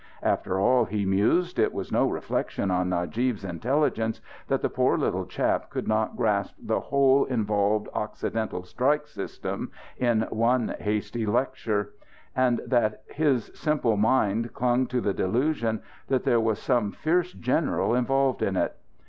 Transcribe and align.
After 0.23 0.59
all, 0.59 0.85
he 0.85 1.05
mused, 1.05 1.59
it 1.59 1.73
was 1.75 1.91
no 1.91 2.09
reflection 2.09 2.71
on 2.71 2.89
Najib's 2.89 3.45
intelligence 3.45 4.19
that 4.47 4.63
the 4.63 4.67
poor 4.67 4.97
little 4.97 5.27
chap 5.27 5.69
could 5.69 5.87
not 5.87 6.15
grasp 6.17 6.55
the 6.59 6.79
whole 6.79 7.25
involved 7.25 7.87
Occidental 7.93 8.63
strike 8.63 9.05
system 9.05 9.69
in 9.97 10.21
one 10.31 10.73
hasty 10.79 11.27
lecture; 11.27 11.93
and 12.35 12.61
that 12.65 13.03
his 13.11 13.51
simple 13.53 13.95
mind 13.95 14.55
clung 14.55 14.87
to 14.87 15.01
the 15.01 15.13
delusion 15.13 15.83
that 16.07 16.23
there 16.23 16.39
was 16.41 16.57
some 16.57 16.91
fierce 16.91 17.31
general 17.33 17.93
involved 17.93 18.41
in 18.41 18.57
it. 18.57 18.75